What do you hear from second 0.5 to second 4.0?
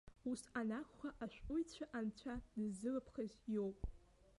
анакәха, ашәҟәыҩҩы анцәа дыззылыԥхаз иоуп?